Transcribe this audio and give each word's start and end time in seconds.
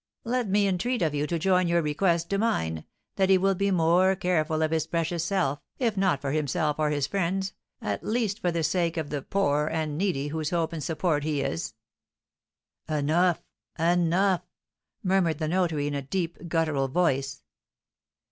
Let 0.23 0.49
me 0.49 0.67
entreat 0.67 1.03
of 1.03 1.13
you 1.13 1.27
to 1.27 1.37
join 1.37 1.67
your 1.67 1.83
request 1.83 2.27
to 2.31 2.39
mine, 2.39 2.85
that 3.17 3.29
he 3.29 3.37
will 3.37 3.53
be 3.53 3.69
more 3.69 4.15
careful 4.15 4.63
of 4.63 4.71
his 4.71 4.87
precious 4.87 5.23
self, 5.23 5.61
if 5.77 5.95
not 5.95 6.21
for 6.21 6.31
himself 6.31 6.79
or 6.79 6.89
his 6.89 7.05
friends, 7.05 7.53
at 7.83 8.03
least 8.03 8.39
for 8.39 8.51
the 8.51 8.63
sake 8.63 8.97
of 8.97 9.11
the 9.11 9.21
poor 9.21 9.67
and 9.67 9.99
needy, 9.99 10.29
whose 10.29 10.49
hope 10.49 10.73
and 10.73 10.83
support 10.83 11.23
he 11.23 11.41
is." 11.41 11.75
"Enough! 12.89 13.43
Enough!" 13.77 14.41
murmured 15.03 15.37
the 15.37 15.47
notary, 15.47 15.85
in 15.85 15.93
a 15.93 16.01
deep, 16.01 16.47
guttural 16.47 16.87
voice. 16.87 17.43